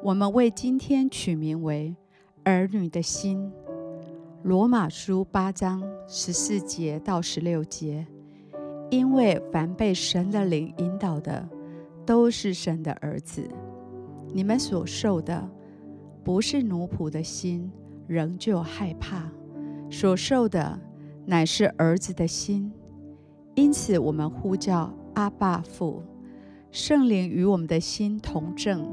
[0.00, 1.94] 我们为今天取名为
[2.44, 3.50] “儿女的心”。
[4.44, 8.06] 罗马书八章十四节到十六节，
[8.90, 11.46] 因为凡被神的灵引导的，
[12.06, 13.42] 都是神的儿子。
[14.32, 15.50] 你们所受的，
[16.22, 17.68] 不是奴仆的心，
[18.06, 19.28] 仍旧害怕；
[19.90, 20.78] 所受的，
[21.26, 22.72] 乃是儿子的心。
[23.56, 26.04] 因此，我们呼叫阿爸父，
[26.70, 28.88] 圣灵与我们的心同证。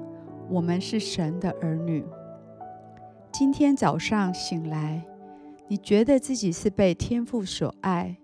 [0.48, 2.06] 我们是神的儿女。
[3.32, 5.04] 今天早上醒来，
[5.68, 8.16] 你觉得自己是被天父所爱，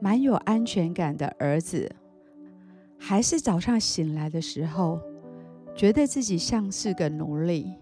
[0.00, 1.90] 蛮有安全感的儿子，
[2.98, 5.00] 还是早上醒来的时候，
[5.74, 7.74] 觉得自己像是个奴隶，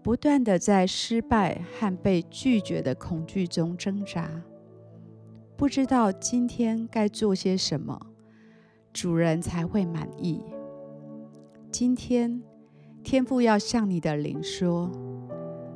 [0.00, 4.30] 不断地在失败和被拒绝的恐惧中挣扎，
[5.56, 8.00] 不知道今天该做些什么，
[8.92, 10.40] 主人才会满意？
[11.72, 12.40] 今天。
[13.02, 14.90] 天父要向你的灵说，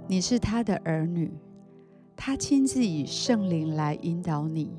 [0.06, 1.30] 你是他的儿女，
[2.14, 4.72] 他亲自以圣灵来引导你。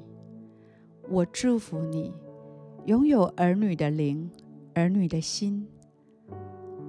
[1.10, 2.14] 我祝福你，
[2.86, 4.30] 拥有儿女的灵，
[4.74, 5.68] 儿女的心。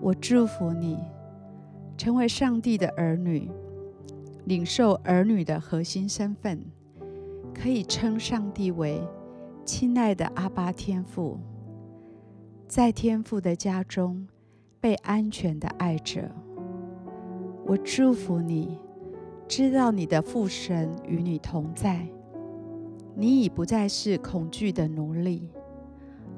[0.01, 0.97] 我祝福你，
[1.97, 3.51] 成为上帝的儿女，
[4.45, 6.65] 领受儿女的核心身份，
[7.53, 9.03] 可以称上帝为
[9.65, 11.39] 亲爱的阿爸天父，
[12.69, 14.27] 在天父的家中。
[14.81, 16.31] 被安全的爱着，
[17.67, 18.79] 我祝福你，
[19.49, 22.07] 知道你的父神与你同在，
[23.17, 25.51] 你已不再是恐惧的奴隶，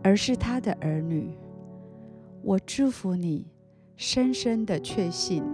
[0.02, 1.36] 而是他的儿女。
[2.42, 3.46] 我祝福你，
[3.96, 5.44] 深深的确信，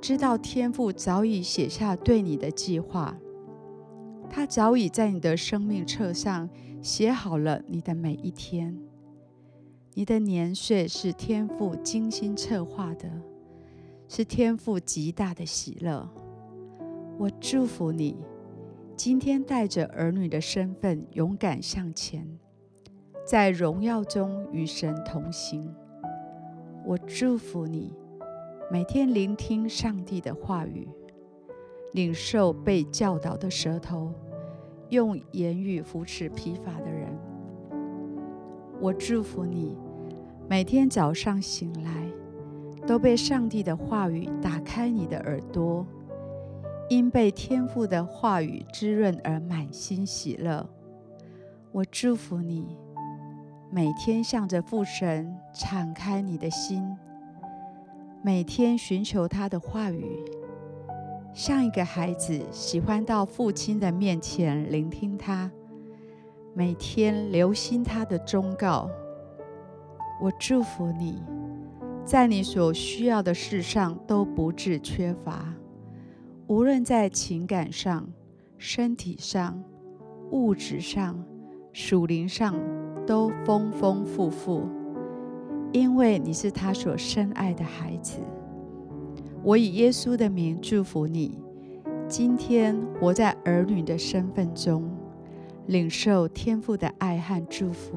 [0.00, 3.16] 知道天父早已写下对你的计划，
[4.28, 6.50] 他早已在你的生命册上
[6.82, 8.78] 写好了你的每一天。
[9.98, 13.10] 你的年岁是天父精心策划的，
[14.06, 16.08] 是天父极大的喜乐。
[17.18, 18.16] 我祝福你，
[18.94, 22.24] 今天带着儿女的身份勇敢向前，
[23.26, 25.68] 在荣耀中与神同行。
[26.86, 27.92] 我祝福你，
[28.70, 30.88] 每天聆听上帝的话语，
[31.94, 34.14] 领受被教导的舌头，
[34.90, 37.12] 用言语扶持疲乏的人。
[38.80, 39.76] 我祝福你。
[40.50, 41.92] 每天早上醒来，
[42.86, 45.86] 都被上帝的话语打开你的耳朵，
[46.88, 50.66] 因被天父的话语滋润而满心喜乐。
[51.70, 52.78] 我祝福你，
[53.70, 56.96] 每天向着父神敞开你的心，
[58.22, 60.24] 每天寻求他的话语，
[61.34, 65.50] 像一个孩子喜欢到父亲的面前聆听他，
[66.54, 68.88] 每天留心他的忠告。
[70.20, 71.22] 我祝福你，
[72.04, 75.54] 在你所需要的事上都不致缺乏，
[76.48, 78.08] 无论在情感上、
[78.56, 79.62] 身体上、
[80.32, 81.24] 物质上、
[81.72, 82.58] 属灵上，
[83.06, 84.68] 都丰丰富富，
[85.72, 88.18] 因为你是他所深爱的孩子。
[89.44, 91.38] 我以耶稣的名祝福你，
[92.08, 94.90] 今天活在儿女的身份中，
[95.66, 97.96] 领受天父的爱和祝福。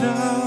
[0.00, 0.39] desire.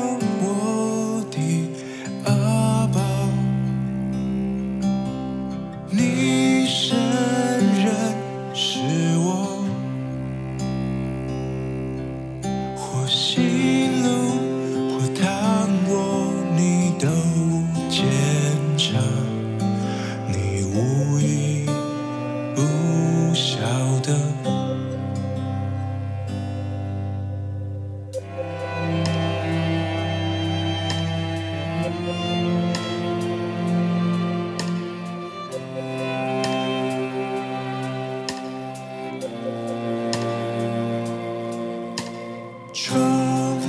[42.74, 42.98] 创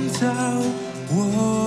[0.09, 0.25] 造
[1.11, 1.64] 我。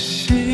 [0.00, 0.49] 心。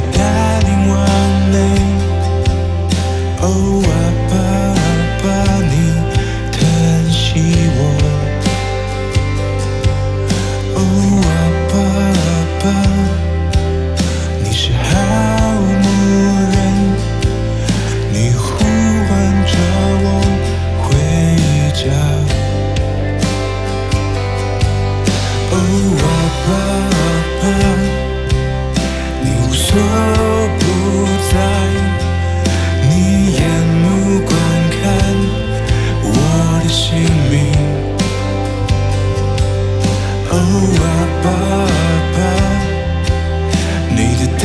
[0.00, 0.75] daddy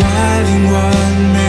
[0.02, 1.41] driving one man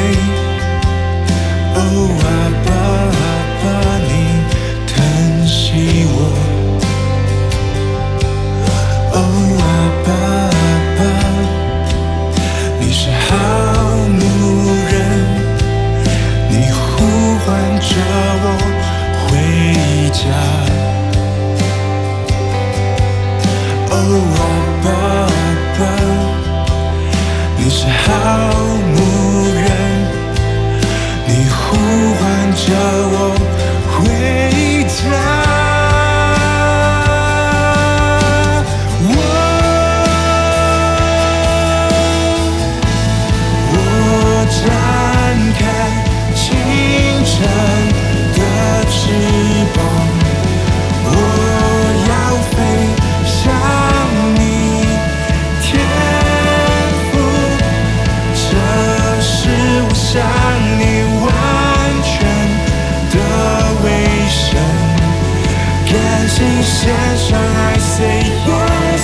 [66.44, 69.02] 你献上 i say yes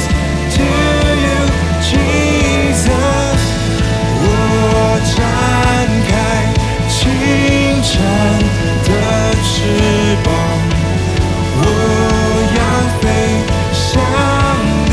[0.54, 0.62] to
[1.25, 1.38] you
[1.80, 3.42] jesus
[4.21, 4.26] 我
[5.14, 5.16] 张
[6.09, 6.11] 开
[6.88, 6.99] 清
[7.80, 7.90] 晨
[8.87, 8.90] 的
[9.45, 9.47] 翅
[10.25, 10.26] 膀
[11.61, 11.62] 我
[12.59, 12.61] 要
[12.99, 13.02] 飞
[13.73, 13.87] 向
[14.87, 14.92] 你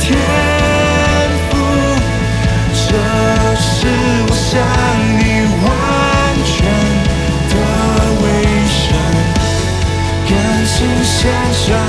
[0.00, 0.04] 天
[1.50, 1.52] 赋
[2.72, 2.88] 这
[3.56, 3.66] 是
[4.28, 4.85] 我想
[11.26, 11.85] 牵手。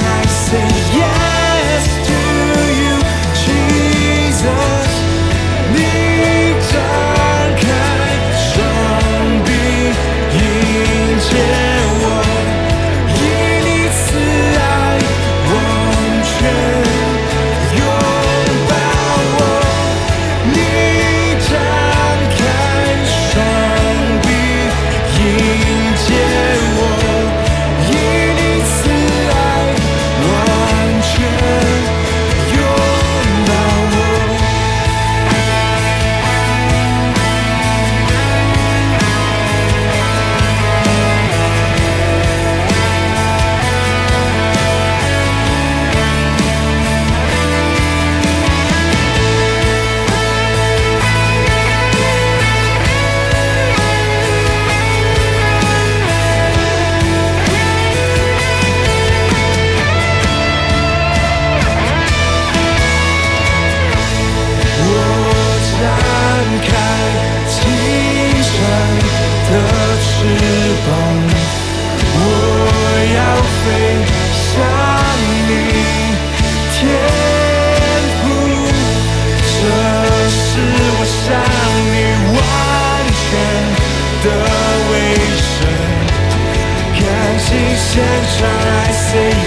[88.38, 89.47] sunrise, see.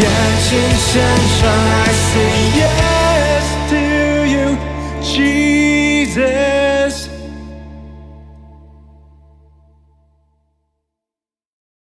[0.00, 0.10] 感
[0.40, 2.18] 情线上爱死
[2.58, 2.73] 人。